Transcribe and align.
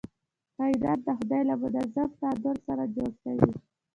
کائنات 0.57 0.99
د 1.07 1.09
خدای 1.17 1.41
له 1.49 1.55
منظم 1.63 2.09
تعادل 2.19 2.55
سره 2.67 2.83
جوړ 2.95 3.11
شوي. 3.23 3.51